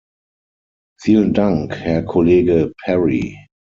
[1.03, 3.45] Vielen Dank, Herr Kollege Perry.